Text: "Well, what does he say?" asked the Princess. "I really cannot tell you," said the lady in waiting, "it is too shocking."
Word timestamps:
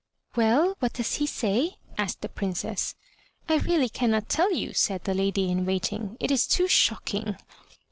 "Well, 0.35 0.75
what 0.79 0.93
does 0.93 1.17
he 1.17 1.27
say?" 1.27 1.77
asked 1.95 2.21
the 2.21 2.27
Princess. 2.29 2.95
"I 3.47 3.57
really 3.57 3.87
cannot 3.87 4.29
tell 4.29 4.51
you," 4.51 4.73
said 4.73 5.03
the 5.03 5.13
lady 5.13 5.47
in 5.51 5.63
waiting, 5.63 6.17
"it 6.19 6.31
is 6.31 6.47
too 6.47 6.67
shocking." 6.67 7.37